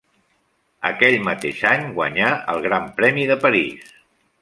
[0.89, 3.97] Aquell mateix any guanyà el Gran Premi de París.